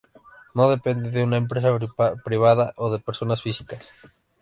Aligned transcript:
No 0.55 0.67
depende 0.71 1.11
de 1.11 1.23
una 1.23 1.37
empresa 1.37 1.69
privada 2.25 2.73
o 2.75 2.89
de 2.91 2.97
personas 2.97 3.43
físicas. 3.43 3.91